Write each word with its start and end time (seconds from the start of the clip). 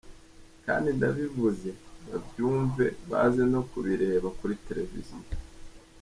Kandi 0.65 0.87
ndabivuze 0.97 1.69
babyumve 2.07 2.85
baze 3.09 3.43
no 3.53 3.61
kubireba 3.69 4.27
kuri 4.39 4.53
televizion. 4.67 5.23